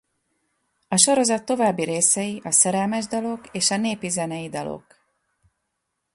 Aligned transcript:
A 0.87 0.97
sorozat 0.97 1.45
további 1.45 1.83
részei 1.83 2.41
a 2.43 2.51
Szerelmes 2.51 3.07
dalok 3.07 3.47
és 3.51 3.71
a 3.71 3.77
Népi-zenei 3.77 4.49
dalok. 4.49 4.85